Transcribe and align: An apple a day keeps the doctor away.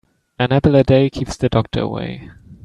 An 0.39 0.51
apple 0.51 0.73
a 0.77 0.83
day 0.83 1.11
keeps 1.11 1.37
the 1.37 1.47
doctor 1.47 1.81
away. 1.81 2.31